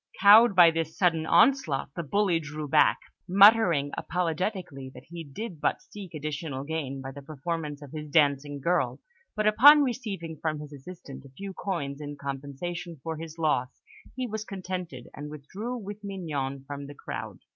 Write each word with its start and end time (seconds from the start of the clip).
Cowed 0.19 0.55
by 0.55 0.71
this 0.71 0.97
sudden 0.97 1.27
onslaught, 1.27 1.91
the 1.95 2.01
bully 2.01 2.39
drew 2.39 2.67
back, 2.67 2.97
muttering 3.29 3.91
apologetically 3.95 4.89
that 4.95 5.03
he 5.09 5.23
did 5.23 5.61
but 5.61 5.79
seek 5.79 6.15
additional 6.15 6.63
gains 6.63 7.03
by 7.03 7.11
the 7.11 7.21
performance 7.21 7.83
of 7.83 7.91
his 7.91 8.09
dancing 8.09 8.59
girl; 8.59 8.99
but 9.35 9.45
upon 9.45 9.83
receiving 9.83 10.37
from 10.41 10.59
his 10.59 10.73
assailant 10.73 11.23
a 11.25 11.29
few 11.29 11.53
coins 11.53 12.01
in 12.01 12.17
compensation 12.19 12.99
for 13.03 13.17
his 13.17 13.37
loss, 13.37 13.83
he 14.15 14.25
was 14.25 14.43
contented, 14.43 15.07
and 15.13 15.29
withdrew 15.29 15.77
with 15.77 16.03
Mignon 16.03 16.63
from 16.65 16.87
the 16.87 16.95
crowd. 16.95 17.37